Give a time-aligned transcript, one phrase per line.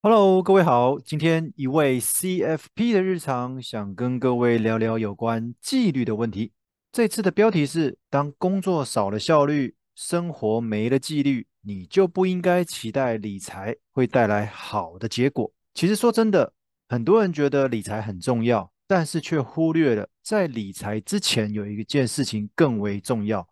[0.00, 0.96] Hello，各位好。
[1.00, 6.52] 今天一位 CFP 的日常，想跟各位聊聊有关纪律的问题。
[6.92, 15.52] 这次的标题是：当工作少了效率，生活没了纪律，你就不应该期待理财会带来好的结果。
[15.74, 16.52] 其实说真的，
[16.88, 23.44] 很多人觉得理财很重要，但是却忽略了在理财之前有一件事情更为重要，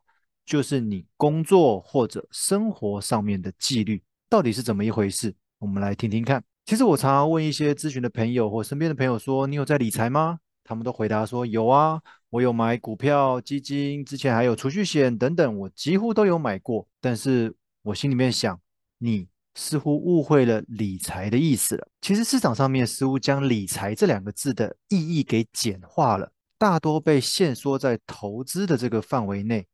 [0.44, 5.34] 就是你工作或者生活上面的纪律到底是怎么一回事。
[5.58, 6.42] 我们来听听看。
[6.64, 18.60] 其实我常常问一些咨询的朋友或身边的朋友说：“你有在理财吗？”他们都回答说：“有啊，我有买股票、基金，之前还有储蓄险等等，我几乎都有买过。”但是我心里面想，
[18.98, 21.88] 你似乎误会了理财的意思了。
[22.00, 29.64] 其实市场上面似乎将理财这两个字的意义给简化了，大多被限缩在投资的这个范围内，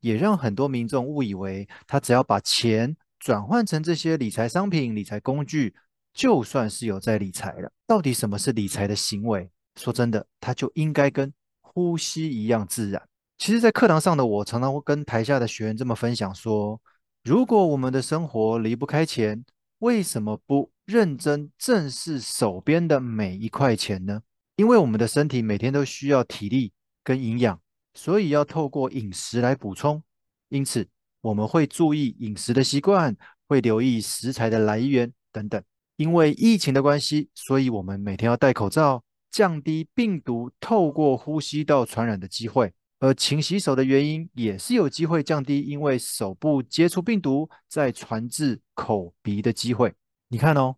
[0.00, 5.74] 也让很多民众误以为他只要把钱转换成这些理财商品、理财工具，
[6.12, 7.72] 就算是有在理财了。
[7.86, 9.50] 到底什么是理财的行为？
[9.76, 11.32] 说真的，它就应该跟
[11.62, 13.02] 呼吸一样自然。
[13.38, 16.78] 其实，在课堂上的我常常会跟台下的学员这么分享说：
[17.22, 19.42] 如果我们的生活离不开钱，
[19.78, 24.20] 为什么不认真正视手边的每一块钱呢？
[24.56, 27.58] 因为我们的身体每天都需要体力跟营养，
[27.94, 30.02] 所以要透过饮食来补充。
[30.50, 30.86] 因此，
[31.24, 33.16] 我们会注意饮食的习惯，
[33.48, 35.62] 会留意食材的来源等等。
[35.96, 42.74] 因为疫情的关系，所以我们每天要戴口罩，降低病毒透过呼吸道传染的机会。
[43.00, 49.94] 而勤洗手的原因，也是有机会降低因为手部接触病毒再传至口鼻的机会。
[50.28, 50.76] 你看哦，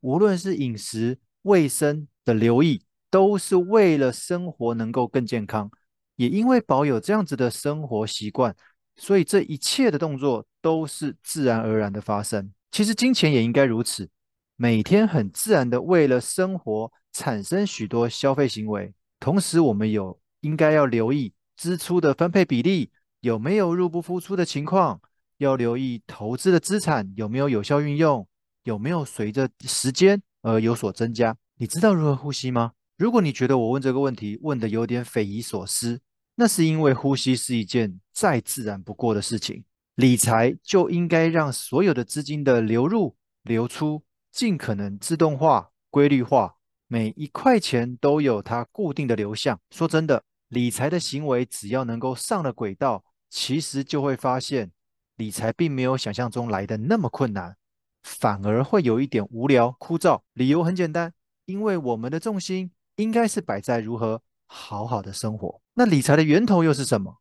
[0.00, 5.68] 无论是饮食卫生的留意，都是为了生活能够更健康。
[6.14, 8.54] 也因为保有这样子的生活习惯。
[8.98, 12.52] 所以这一切的动作都是自然而然的发生。
[12.70, 14.10] 其实金钱也应该如此，
[14.56, 18.92] 每天很自然的为了生活产生许多消费行为。
[19.18, 25.00] 同时，我们有应该要留意支出的分配比例有没有入不敷出的情况，
[25.38, 28.26] 要留意投资的资产有没有有效运用，
[28.64, 31.36] 有没有随着时间而有所增加。
[31.56, 32.72] 你知道如何呼吸吗？
[32.96, 36.00] 如果你觉得我问这个问题问得有点匪夷所思，
[36.40, 39.64] 那是因为呼吸是一件再自然不过的事情，
[39.96, 46.54] 理财就应该让所有的资金的流入、流出尽可能自动化、规律化，
[46.86, 49.58] 每一块钱都有它固定的流向。
[49.72, 54.70] 说真的，理财的行为只要能够上了轨道，其实就会发现
[55.16, 57.56] 理财并没有想象中来的那么困难，
[58.04, 60.22] 反而会有一点无聊枯燥。
[60.34, 61.12] 理由很简单，
[61.46, 65.60] 因为我们的重心应该是摆在如何好好的生活。
[65.74, 67.18] 那理财的源头又是什么？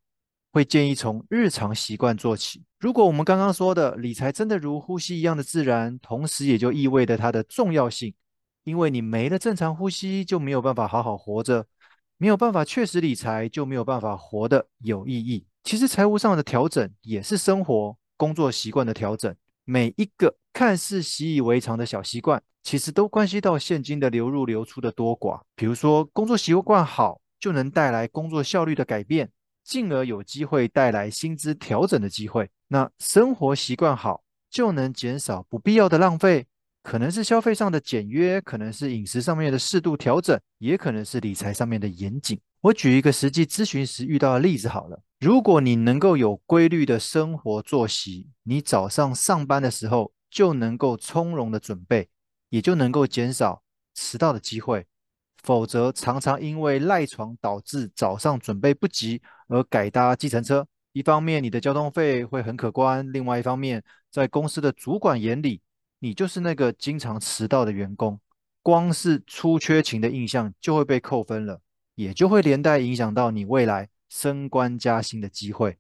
[0.52, 2.64] 会建议从日常习惯做起。
[2.80, 8.16] 如果我们刚刚说的理财真的如呼吸一样的自然，同时也就意味着它的重要性。
[8.64, 11.64] 因为你没了正常呼吸，就没有办法好好活着；
[12.18, 15.46] 没有办法确实理财，就没有办法活得有意义。
[15.64, 19.34] 其实财务上的调整也是生活工作习惯的调整。
[19.64, 25.40] 每一个看似习以为常的小习惯，其实都关系到现金的流入流出的多寡。
[25.56, 27.22] 比如说，工作习惯好。
[27.40, 29.30] 就能带来工作效率的改变，
[29.64, 32.50] 进而有机会带来薪资调整的机会。
[32.70, 36.48] 那生活习惯好，就能减少不必要的浪费，
[36.82, 42.40] 可能是消费上的简约，可能是饮食上面的适度调整，也可能是理财上面的严谨。
[42.62, 52.10] 我举一个实际咨询时遇到的例子好了，如果你能够有规律的生活作息，你早上上班的时候就能够从容的准备，
[52.50, 53.64] 也就能够减少
[53.94, 54.86] 迟到的机会。
[55.44, 60.68] 否则，常常因为赖床导致早上准备不及而改搭计程车。
[60.92, 65.62] 一方面，你的交通费会很可观；另外一方面，在公司的主管眼里，
[66.00, 68.20] 你就是那个经常迟到的员工，
[68.62, 71.62] 光是出缺勤的印象就会被扣分了，
[71.96, 75.78] 也就会连带影响到你未来升官加薪的机会。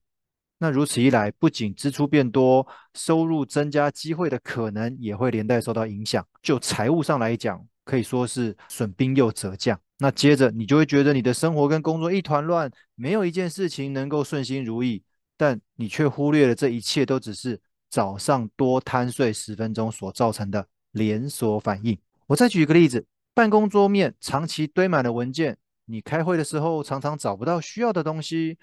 [0.59, 6.25] 那如此一来，不仅支出变多，收入增加机会的可能也会连带受到影响。
[6.41, 9.80] 就财务上来讲，可以说是损兵又折将。
[10.00, 15.04] 那接着你就会觉得你的生活跟工作一团乱，没有一件事情能够顺心如意。
[15.38, 17.62] 但你却忽略了这一切都只是
[17.92, 21.95] 早上多贪睡十分钟所造成的连锁反应。
[22.25, 23.06] 我再举一个例子：
[23.36, 25.56] 办公桌面长期堆满了文件，
[25.86, 28.57] 你开会的时候常常找不到需要的东西，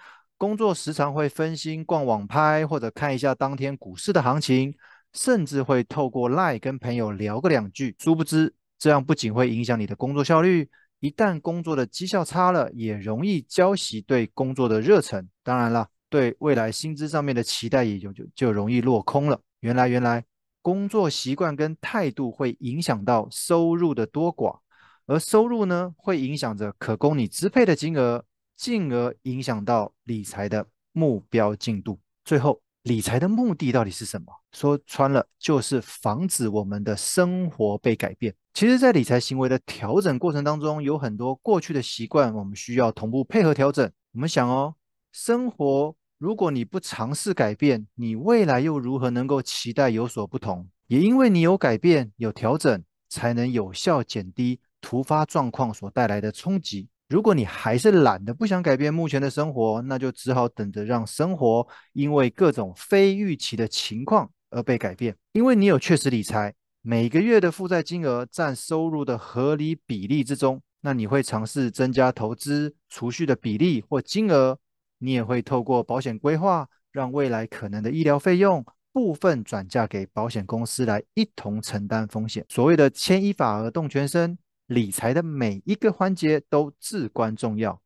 [0.44, 4.75] 工作时常会分心逛网拍或者看一下当天股市的行情，
[5.14, 7.96] 甚至会透过 LINE 跟朋友聊个两句。
[7.99, 8.55] 殊不知。
[8.79, 10.69] 这样不仅会影响你的工作效率，
[11.00, 15.26] 一旦工作的绩效差了，也容易浇熄对工作的热忱。
[15.43, 19.40] 当然了，对未来薪资上面的期待也就就就容易落空了。
[19.61, 20.23] 原来，原来
[20.61, 24.58] 工作习惯跟态度会影响到收入的多寡，
[25.06, 28.23] 而收入呢，会影响着可供你支配的金额，
[28.56, 31.99] 进而影响到理财的目标进度。
[32.25, 34.33] 最后，理财的目的到底是什么？
[34.53, 38.35] 说穿了，就是防止我们的生活被改变。
[38.53, 43.91] 其实，在理财行为的调整过程当中，有很多过去的习惯，我们需要同步配合调整。
[44.12, 44.77] 我们想哦，
[45.12, 45.97] 生活。
[46.19, 50.67] 如果你不尝试改变，你未来又如何能够期待有所不同？
[50.87, 56.89] 也因为你有改变、有调整，才能有效减低突发状况所带来的冲击。
[57.14, 65.14] 如果你还是懒得不想改变目前的生活，那就只好等着让生活因为各种非预期的情况而被改变。
[65.31, 66.52] 因为你有确实理财，
[66.82, 74.58] 每个月的负债金额占收入的合理比例之中，那你会尝试增加投资储蓄的比例或金额。
[74.99, 82.44] 你也会透过保险规划，让未来可能的医疗费用部分转嫁给保险公司来一同承担风险。
[82.49, 87.81] 所谓的牵一发而动全身，理财的每一个环节都至关重要。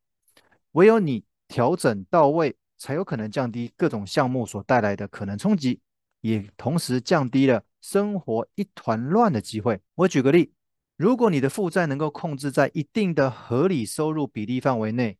[0.72, 5.80] 唯有你调整到位，才有可能降低各种项目所带来的可能冲击，
[6.20, 9.80] 也同时降低了生活一团乱的机会。
[9.94, 10.52] 我举个例，
[10.96, 15.19] 如果你的负债能够控制在一定的合理收入比例范围内。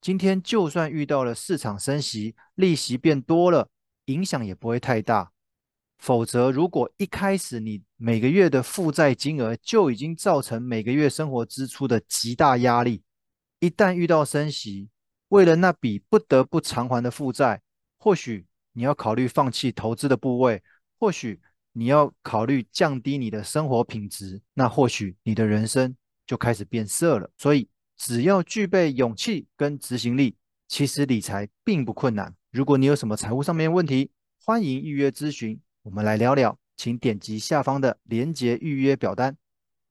[0.00, 3.68] 今天就算遇到了市场升息，利息变多了，
[4.04, 5.32] 影响也不会太大。
[5.98, 13.02] 否则，如果一开始你每个月的负债金额就已经造成每个月生活支出的极大压力，
[13.60, 14.88] 一旦遇到升息，
[15.28, 17.62] 为了那笔不得不偿还的负债，
[17.98, 20.62] 或许你要考虑放弃投资的部位，
[20.98, 21.40] 或许
[21.72, 25.96] 你要考虑降低你的生活品质，那或许你的人生
[26.26, 27.30] 就开始变色了。
[27.36, 30.36] 所以，只要具备勇气跟执行力，
[30.68, 32.34] 其实理财并不困难。
[32.52, 34.10] 如果你有什么财务上面问题，
[34.44, 36.58] 欢迎预约咨询，我们来聊聊。
[36.76, 39.34] 请点击下方的连接预约表单，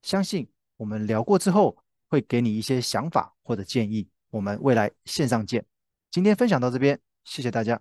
[0.02, 0.46] 相信
[0.76, 1.76] 我们聊过之后
[2.06, 4.06] 会给你一些想法或者建议。
[4.30, 5.64] 我们未来线上见。
[6.10, 7.80] 今天分享到这边，谢谢大家。